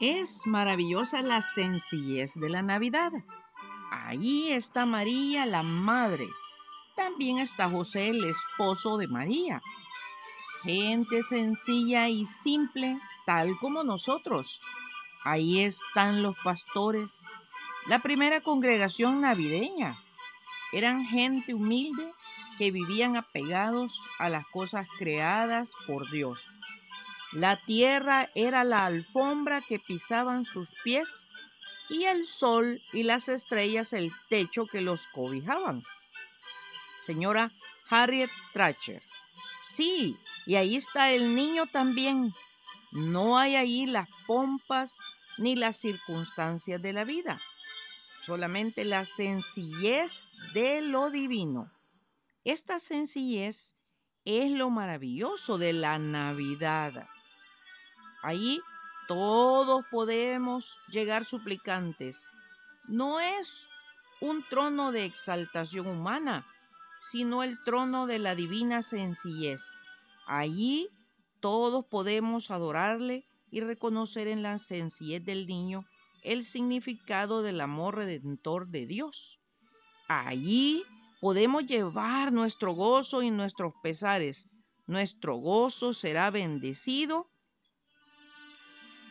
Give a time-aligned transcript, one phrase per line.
[0.00, 3.12] Es maravillosa la sencillez de la Navidad.
[3.92, 6.28] Allí está María, la madre.
[6.96, 9.62] También está José, el esposo de María.
[10.64, 14.60] Gente sencilla y simple, tal como nosotros.
[15.22, 17.26] Ahí están los pastores,
[17.86, 19.96] la primera congregación navideña.
[20.72, 22.12] Eran gente humilde
[22.58, 26.58] que vivían apegados a las cosas creadas por Dios.
[27.34, 31.26] La tierra era la alfombra que pisaban sus pies
[31.90, 35.82] y el sol y las estrellas el techo que los cobijaban.
[36.96, 37.50] Señora
[37.90, 39.02] Harriet Tracher.
[39.64, 40.16] Sí,
[40.46, 42.32] y ahí está el niño también.
[42.92, 45.00] No hay ahí las pompas
[45.36, 47.40] ni las circunstancias de la vida,
[48.12, 51.68] solamente la sencillez de lo divino.
[52.44, 53.74] Esta sencillez
[54.24, 57.08] es lo maravilloso de la Navidad.
[58.24, 58.62] Ahí
[59.06, 62.30] todos podemos llegar suplicantes.
[62.88, 63.68] No es
[64.22, 66.46] un trono de exaltación humana,
[67.00, 69.60] sino el trono de la divina sencillez.
[70.26, 70.88] Allí
[71.40, 75.84] todos podemos adorarle y reconocer en la sencillez del niño
[76.22, 79.38] el significado del amor redentor de Dios.
[80.08, 80.82] Allí
[81.20, 84.48] podemos llevar nuestro gozo y nuestros pesares.
[84.86, 87.28] Nuestro gozo será bendecido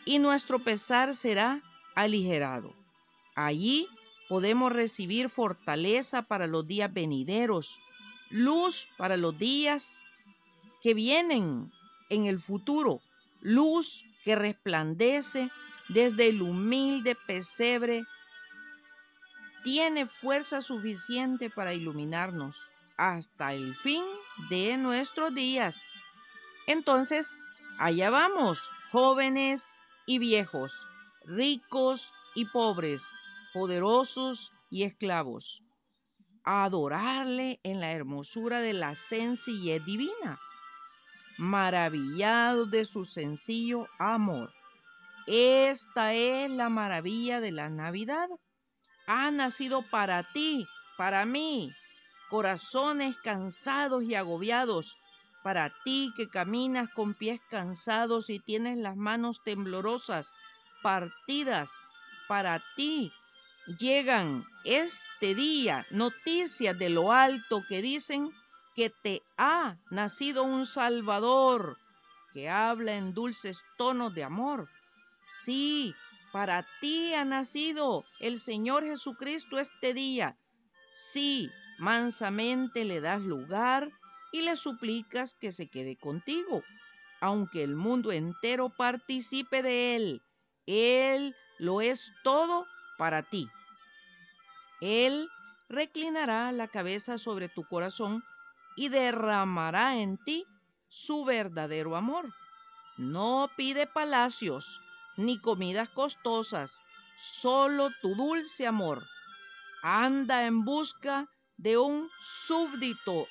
[0.04, 1.62] y nuestro pesar será
[1.94, 2.74] aligerado.
[3.34, 3.88] Allí
[4.28, 7.80] podemos recibir fortaleza para los días venideros,
[8.30, 10.04] luz para los días
[10.82, 11.70] que vienen
[12.10, 13.00] en el futuro,
[13.40, 15.50] luz que resplandece
[15.88, 18.04] desde el humilde pesebre,
[19.62, 24.04] tiene fuerza suficiente para iluminarnos hasta el fin
[24.50, 25.92] de nuestros días.
[26.66, 27.40] Entonces,
[27.78, 30.86] allá vamos, jóvenes y viejos,
[31.24, 33.12] ricos y pobres,
[33.52, 35.62] poderosos y esclavos,
[36.44, 40.38] a adorarle en la hermosura de la sencillez divina,
[41.38, 44.50] maravillados de su sencillo amor.
[45.26, 48.28] Esta es la maravilla de la Navidad.
[49.06, 50.66] Ha nacido para ti,
[50.98, 51.72] para mí,
[52.28, 54.98] corazones cansados y agobiados,
[55.44, 60.32] para ti que caminas con pies cansados y tienes las manos temblorosas,
[60.82, 61.70] partidas,
[62.28, 63.12] para ti
[63.78, 68.30] llegan este día noticias de lo alto que dicen
[68.74, 71.76] que te ha nacido un Salvador
[72.32, 74.70] que habla en dulces tonos de amor.
[75.26, 75.94] Sí,
[76.32, 80.38] para ti ha nacido el Señor Jesucristo este día.
[80.94, 83.92] Sí, mansamente le das lugar
[84.34, 86.64] y le suplicas que se quede contigo,
[87.20, 90.22] aunque el mundo entero participe de él.
[90.66, 92.66] Él lo es todo
[92.98, 93.48] para ti.
[94.80, 95.28] Él
[95.68, 98.24] reclinará la cabeza sobre tu corazón
[98.74, 100.44] y derramará en ti
[100.88, 102.34] su verdadero amor.
[102.96, 104.80] No pide palacios
[105.16, 106.80] ni comidas costosas,
[107.16, 109.06] solo tu dulce amor.
[109.84, 113.28] Anda en busca de un súbdito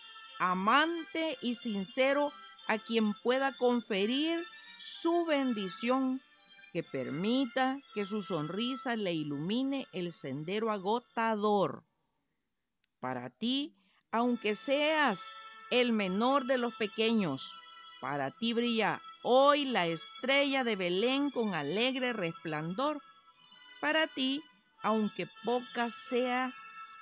[0.52, 2.34] amante y sincero
[2.68, 4.46] a quien pueda conferir
[4.78, 6.22] su bendición
[6.74, 11.84] que permita que su sonrisa le ilumine el sendero agotador.
[13.00, 13.74] Para ti,
[14.12, 15.24] aunque seas
[15.72, 17.56] el menor de los pequeños,
[18.02, 23.02] para ti brilla hoy la estrella de Belén con alegre resplandor.
[23.80, 24.42] Para ti,
[24.82, 26.54] aunque poca sea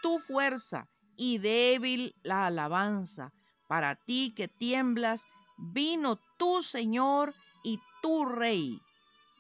[0.02, 0.88] tu fuerza,
[1.22, 3.32] y débil la alabanza.
[3.68, 8.82] Para ti que tiemblas, vino tu Señor y tu Rey.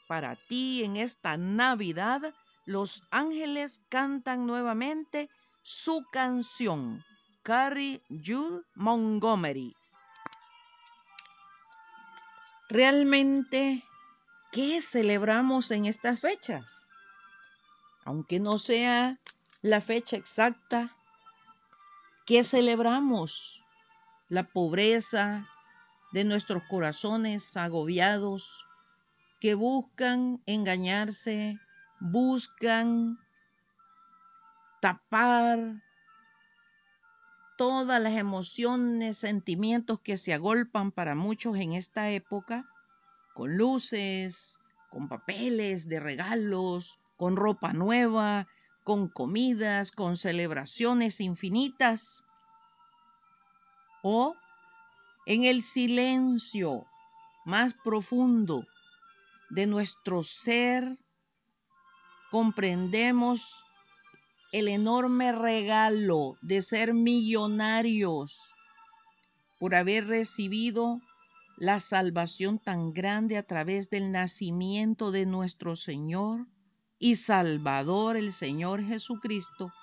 [0.08, 2.36] Para ti en esta Navidad,
[2.68, 5.28] los ángeles cantan nuevamente
[5.64, 7.03] su canción.
[7.41, 9.75] Carrie Jude Montgomery.
[12.70, 13.84] Realmente,
[14.52, 16.90] ¿qué celebramos en estas fechas?
[18.06, 19.20] Aunque no sea
[19.64, 20.96] la fecha exacta,
[22.32, 23.66] ¿Qué celebramos?
[24.30, 25.50] La pobreza
[26.14, 28.66] de nuestros corazones agobiados
[29.42, 31.60] que buscan engañarse,
[32.00, 33.20] buscan
[34.80, 35.84] tapar
[37.58, 42.66] todas las emociones, sentimientos que se agolpan para muchos en esta época,
[43.34, 48.48] con luces, con papeles de regalos, con ropa nueva,
[48.84, 52.24] con comidas, con celebraciones infinitas,
[54.04, 54.36] o
[55.26, 56.86] en el silencio
[57.46, 58.66] más profundo
[59.50, 60.98] de nuestro ser
[62.32, 63.66] comprendemos
[64.52, 68.56] el enorme regalo de ser millonarios
[69.60, 71.00] por haber recibido
[71.58, 76.48] la salvación tan grande a través del nacimiento de nuestro Señor
[77.02, 79.74] y Salvador, el Señor Jesucristo,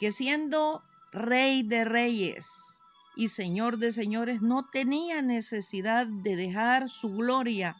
[0.00, 0.82] que siendo
[1.12, 2.82] Rey de Reyes
[3.14, 7.76] y Señor de Señores, no tenía necesidad de dejar su gloria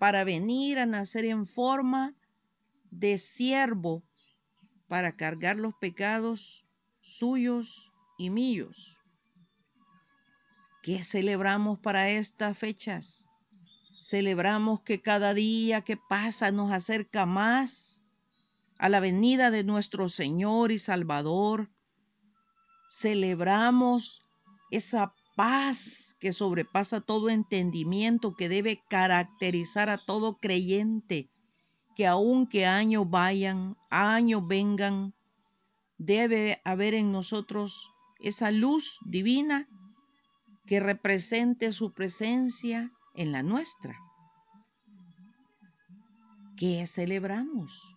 [0.00, 2.12] para venir a nacer en forma
[2.90, 4.02] de siervo
[4.88, 6.66] para cargar los pecados
[6.98, 8.98] suyos y míos.
[10.82, 13.29] ¿Qué celebramos para estas fechas?
[14.02, 18.02] Celebramos que cada día que pasa nos acerca más
[18.78, 21.68] a la venida de nuestro Señor y Salvador.
[22.88, 24.22] Celebramos
[24.70, 31.28] esa paz que sobrepasa todo entendimiento que debe caracterizar a todo creyente,
[31.94, 35.14] que aunque años vayan, años vengan,
[35.98, 39.68] debe haber en nosotros esa luz divina
[40.64, 44.00] que represente su presencia en la nuestra.
[46.56, 47.94] ¿Qué celebramos?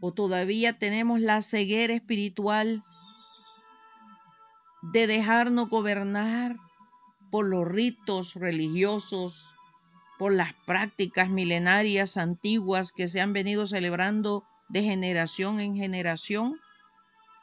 [0.00, 2.82] ¿O todavía tenemos la ceguera espiritual
[4.80, 6.56] de dejarnos gobernar
[7.30, 9.54] por los ritos religiosos,
[10.18, 16.58] por las prácticas milenarias antiguas que se han venido celebrando de generación en generación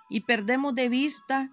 [0.10, 1.52] y perdemos de vista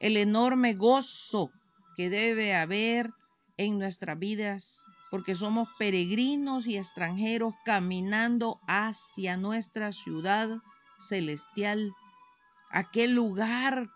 [0.00, 1.50] el enorme gozo
[1.96, 3.10] que debe haber
[3.56, 10.58] en nuestras vidas, porque somos peregrinos y extranjeros caminando hacia nuestra ciudad
[10.98, 11.92] celestial,
[12.70, 13.88] aquel lugar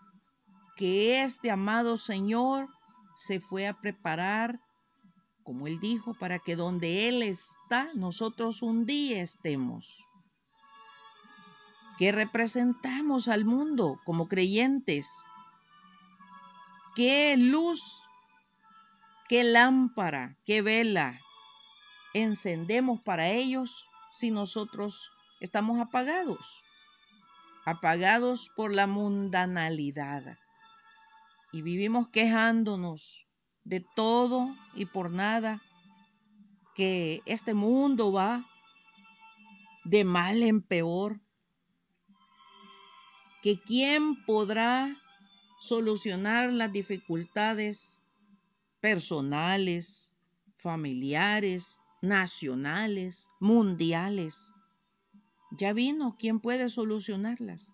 [0.77, 2.69] que este amado Señor
[3.15, 4.61] se fue a preparar,
[5.43, 10.05] como él dijo, para que donde Él está, nosotros un día estemos.
[11.97, 15.25] ¿Qué representamos al mundo como creyentes?
[16.95, 18.08] ¿Qué luz,
[19.29, 21.21] qué lámpara, qué vela
[22.15, 26.63] encendemos para ellos si nosotros estamos apagados?
[27.63, 30.39] Apagados por la mundanalidad.
[31.51, 33.27] Y vivimos quejándonos
[33.63, 35.61] de todo y por nada,
[36.73, 38.43] que este mundo va
[39.83, 41.19] de mal en peor,
[43.43, 44.95] que quién podrá
[45.61, 48.01] solucionar las dificultades
[48.81, 50.15] personales,
[50.55, 54.55] familiares, nacionales, mundiales.
[55.51, 57.73] Ya vino quien puede solucionarlas.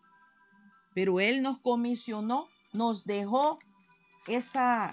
[0.93, 3.59] Pero Él nos comisionó, nos dejó
[4.27, 4.91] esa,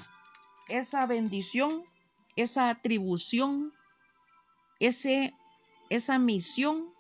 [0.69, 1.85] esa bendición,
[2.37, 3.73] esa atribución,
[4.81, 5.35] ese,
[5.91, 6.93] esa misión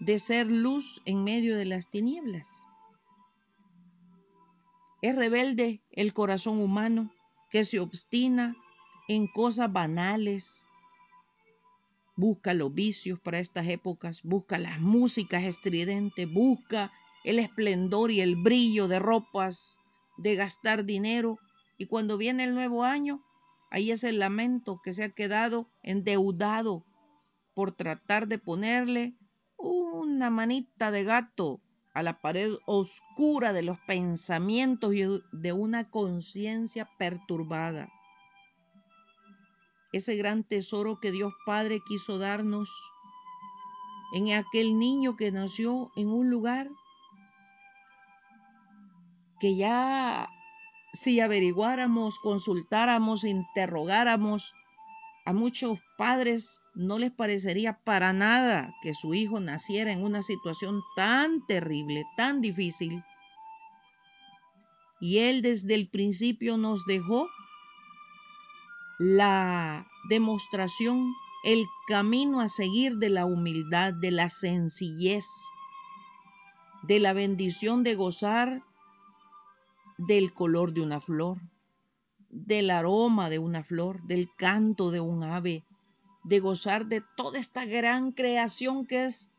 [0.00, 2.66] de ser luz en medio de las tinieblas.
[5.00, 7.13] Es rebelde el corazón humano
[7.54, 8.56] que se obstina
[9.06, 10.66] en cosas banales.
[12.16, 16.90] Busca los vicios para estas épocas, busca las músicas estridentes, busca
[17.22, 19.78] el esplendor y el brillo de ropas,
[20.16, 21.38] de gastar dinero.
[21.78, 23.24] Y cuando viene el nuevo año,
[23.70, 26.84] ahí es el lamento que se ha quedado endeudado
[27.54, 29.14] por tratar de ponerle
[29.58, 31.60] una manita de gato
[31.94, 37.88] a la pared oscura de los pensamientos y de una conciencia perturbada.
[39.92, 42.68] Ese gran tesoro que Dios Padre quiso darnos
[44.12, 46.68] en aquel niño que nació en un lugar
[49.38, 50.28] que ya
[50.92, 54.54] si averiguáramos, consultáramos, interrogáramos,
[55.24, 60.82] a muchos padres no les parecería para nada que su hijo naciera en una situación
[60.96, 63.02] tan terrible, tan difícil.
[65.00, 67.28] Y Él desde el principio nos dejó
[68.98, 71.14] la demostración,
[71.44, 75.26] el camino a seguir de la humildad, de la sencillez,
[76.82, 78.62] de la bendición de gozar
[79.96, 81.38] del color de una flor
[82.34, 85.64] del aroma de una flor, del canto de un ave,
[86.24, 89.30] de gozar de toda esta gran creación que es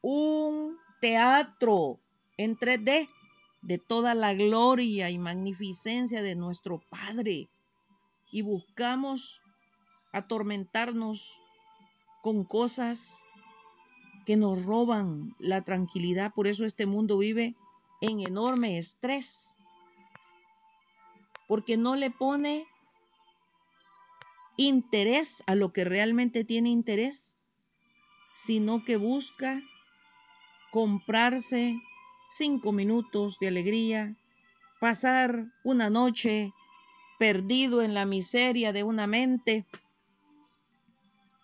[0.00, 1.98] un teatro
[2.36, 3.08] en 3D
[3.62, 7.48] de toda la gloria y magnificencia de nuestro Padre.
[8.30, 9.42] Y buscamos
[10.12, 11.40] atormentarnos
[12.22, 13.24] con cosas
[14.24, 16.32] que nos roban la tranquilidad.
[16.32, 17.56] Por eso este mundo vive
[18.00, 19.58] en enorme estrés
[21.46, 22.66] porque no le pone
[24.56, 27.36] interés a lo que realmente tiene interés,
[28.32, 29.62] sino que busca
[30.70, 31.80] comprarse
[32.28, 34.16] cinco minutos de alegría,
[34.80, 36.52] pasar una noche
[37.18, 39.66] perdido en la miseria de una mente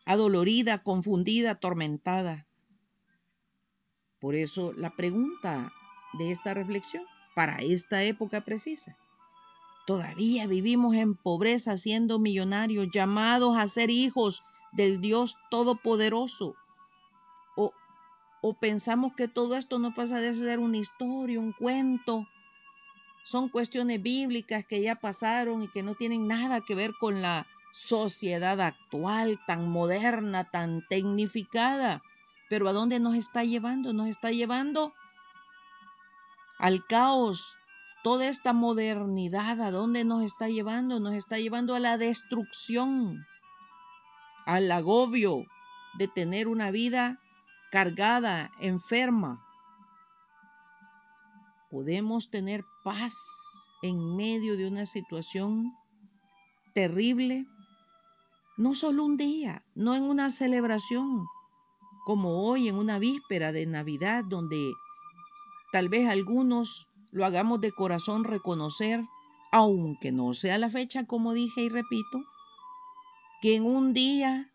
[0.04, 2.46] adolorida, confundida, atormentada.
[4.20, 5.72] Por eso la pregunta
[6.14, 7.04] de esta reflexión,
[7.34, 8.96] para esta época precisa.
[9.86, 16.54] Todavía vivimos en pobreza siendo millonarios, llamados a ser hijos del Dios Todopoderoso.
[17.56, 17.72] O,
[18.42, 22.26] o pensamos que todo esto no pasa de ser una historia, un cuento.
[23.24, 27.46] Son cuestiones bíblicas que ya pasaron y que no tienen nada que ver con la
[27.72, 32.02] sociedad actual, tan moderna, tan tecnificada.
[32.48, 33.92] Pero ¿a dónde nos está llevando?
[33.92, 34.92] Nos está llevando
[36.58, 37.56] al caos.
[38.02, 40.98] Toda esta modernidad, ¿a dónde nos está llevando?
[40.98, 43.24] Nos está llevando a la destrucción,
[44.44, 45.44] al agobio
[45.98, 47.20] de tener una vida
[47.70, 49.46] cargada, enferma.
[51.70, 53.14] Podemos tener paz
[53.82, 55.72] en medio de una situación
[56.74, 57.46] terrible,
[58.56, 61.26] no solo un día, no en una celebración
[62.04, 64.72] como hoy, en una víspera de Navidad, donde
[65.72, 69.04] tal vez algunos lo hagamos de corazón reconocer,
[69.52, 72.24] aunque no sea la fecha, como dije y repito,
[73.40, 74.50] que en un día,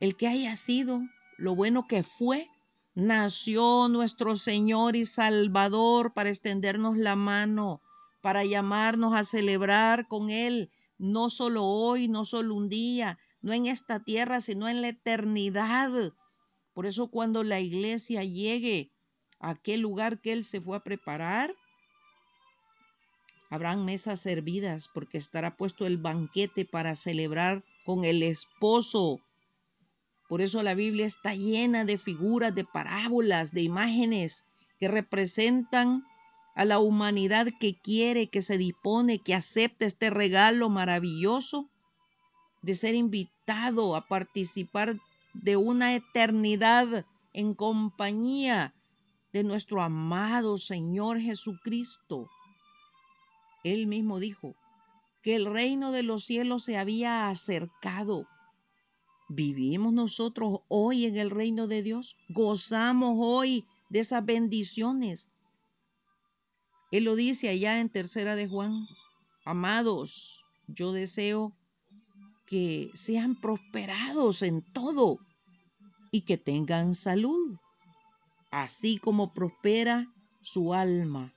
[0.00, 1.00] el que haya sido,
[1.36, 2.48] lo bueno que fue,
[2.94, 7.82] nació nuestro Señor y Salvador para extendernos la mano,
[8.22, 13.66] para llamarnos a celebrar con Él no solo hoy, no solo un día, no en
[13.66, 16.12] esta tierra, sino en la eternidad.
[16.72, 18.90] Por eso cuando la iglesia llegue
[19.40, 21.54] aquel lugar que Él se fue a preparar,
[23.50, 29.20] habrán mesas servidas porque estará puesto el banquete para celebrar con el esposo.
[30.28, 34.46] Por eso la Biblia está llena de figuras, de parábolas, de imágenes
[34.78, 36.04] que representan
[36.54, 41.68] a la humanidad que quiere, que se dispone, que acepta este regalo maravilloso
[42.62, 44.98] de ser invitado a participar
[45.34, 48.74] de una eternidad en compañía
[49.36, 52.30] de nuestro amado Señor Jesucristo.
[53.64, 54.54] Él mismo dijo
[55.22, 58.26] que el reino de los cielos se había acercado.
[59.28, 62.16] ¿Vivimos nosotros hoy en el reino de Dios?
[62.30, 65.30] ¿Gozamos hoy de esas bendiciones?
[66.90, 68.86] Él lo dice allá en Tercera de Juan,
[69.44, 71.52] amados, yo deseo
[72.46, 75.18] que sean prosperados en todo
[76.10, 77.58] y que tengan salud,
[78.50, 80.06] así como prospera
[80.40, 81.34] su alma.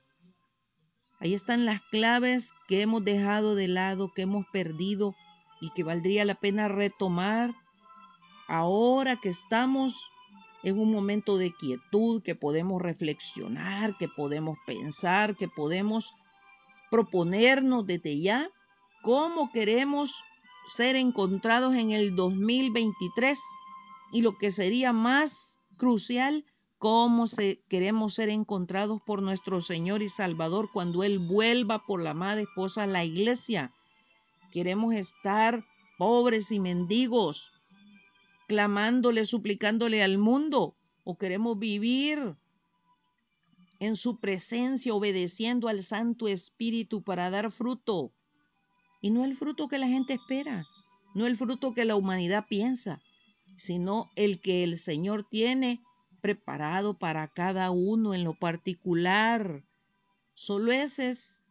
[1.18, 5.14] Ahí están las claves que hemos dejado de lado, que hemos perdido
[5.60, 7.54] y que valdría la pena retomar
[8.48, 10.10] ahora que estamos
[10.62, 16.14] en un momento de quietud, que podemos reflexionar, que podemos pensar, que podemos
[16.90, 18.50] proponernos desde ya
[19.02, 20.22] cómo queremos
[20.66, 23.40] ser encontrados en el 2023
[24.12, 26.44] y lo que sería más crucial,
[26.80, 32.12] cómo se, queremos ser encontrados por nuestro Señor y Salvador cuando Él vuelva por la
[32.12, 33.70] amada esposa a la iglesia.
[34.50, 35.62] Queremos estar
[35.98, 37.52] pobres y mendigos,
[38.48, 42.34] clamándole, suplicándole al mundo, o queremos vivir
[43.78, 48.10] en su presencia, obedeciendo al Santo Espíritu para dar fruto.
[49.02, 50.66] Y no el fruto que la gente espera,
[51.14, 53.02] no el fruto que la humanidad piensa,
[53.54, 55.82] sino el que el Señor tiene
[56.20, 59.64] preparado para cada uno en lo particular.
[60.34, 61.44] Solo ese es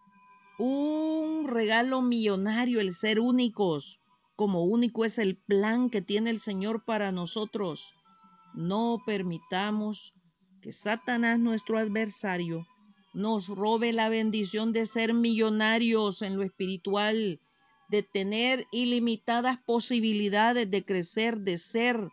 [0.57, 4.01] un regalo millonario el ser únicos,
[4.35, 7.93] como único es el plan que tiene el Señor para nosotros.
[8.53, 10.13] No permitamos
[10.61, 12.65] que Satanás, nuestro adversario,
[13.13, 17.39] nos robe la bendición de ser millonarios en lo espiritual,
[17.89, 22.09] de tener ilimitadas posibilidades de crecer, de ser,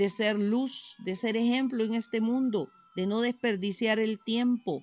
[0.00, 4.82] de ser luz, de ser ejemplo en este mundo, de no desperdiciar el tiempo,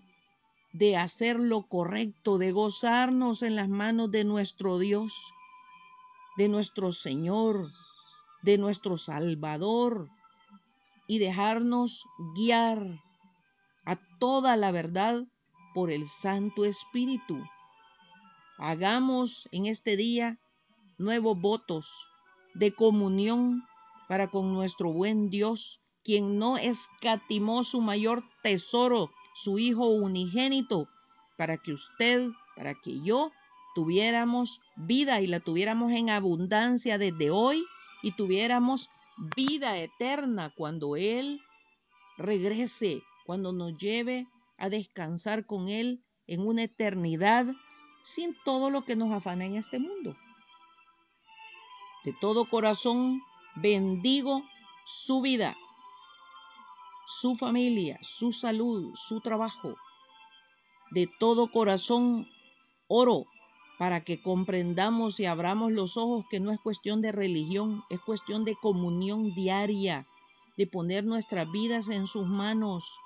[0.74, 5.34] de hacer lo correcto, de gozarnos en las manos de nuestro Dios
[6.38, 7.72] de nuestro Señor,
[8.44, 10.08] de nuestro Salvador
[11.08, 12.06] y dejarnos
[12.36, 13.02] guiar
[13.86, 15.24] a toda la verdad
[15.74, 17.44] por el Santo Espíritu.
[18.60, 20.38] Hagamos en este día
[21.00, 22.08] nuevos votos
[22.54, 23.64] de comunión
[24.08, 30.88] para con nuestro buen Dios, quien no escatimó su mayor tesoro, su Hijo unigénito,
[31.38, 33.32] para que usted, para que yo
[33.76, 37.64] tuviéramos vida y la tuviéramos en abundancia desde hoy
[38.02, 38.90] y tuviéramos
[39.36, 41.42] vida eterna cuando Él
[42.18, 47.46] regrese, cuando nos lleve a descansar con Él en una eternidad
[48.02, 50.16] sin todo lo que nos afana en este mundo.
[52.04, 53.22] De todo corazón
[53.62, 54.44] bendigo
[54.86, 55.58] su vida,
[57.06, 59.76] su familia, su salud, su trabajo.
[60.92, 62.28] De todo corazón
[62.88, 63.26] oro
[63.78, 68.46] para que comprendamos y abramos los ojos que no es cuestión de religión, es cuestión
[68.46, 70.06] de comunión diaria,
[70.58, 73.00] de poner nuestras vidas en sus manos,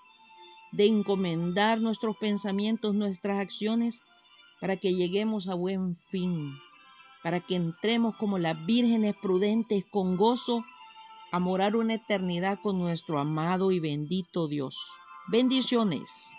[0.71, 4.03] de encomendar nuestros pensamientos, nuestras acciones,
[4.61, 6.53] para que lleguemos a buen fin,
[7.23, 10.63] para que entremos como las vírgenes prudentes con gozo
[11.31, 14.75] a morar una eternidad con nuestro amado y bendito Dios.
[15.27, 16.33] Bendiciones.